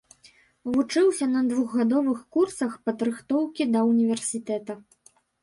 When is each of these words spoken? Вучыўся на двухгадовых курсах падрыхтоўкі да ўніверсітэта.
Вучыўся 0.77 1.27
на 1.33 1.43
двухгадовых 1.49 2.23
курсах 2.37 2.73
падрыхтоўкі 2.89 3.69
да 3.77 3.87
ўніверсітэта. 3.93 4.81